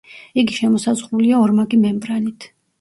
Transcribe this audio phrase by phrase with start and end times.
[0.43, 2.53] იგი შემოსაზღვრულია ორმაგი მემბრანით.